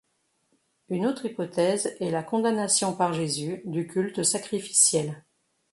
Une 0.89 1.05
autre 1.05 1.25
hypothèse 1.27 1.95
est 1.99 2.09
la 2.09 2.23
condamnation 2.23 2.95
par 2.95 3.13
Jésus 3.13 3.61
du 3.65 3.85
culte 3.85 4.23
sacrificiel. 4.23 5.23